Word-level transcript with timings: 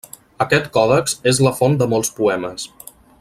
Aquest 0.45 0.69
còdex 0.77 1.13
és 1.33 1.43
la 1.49 1.53
font 1.61 1.79
de 1.83 1.91
molts 1.95 2.13
poemes. 2.21 2.67